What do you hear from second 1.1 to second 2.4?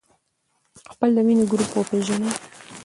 د وینې ګروپ وپېژنئ.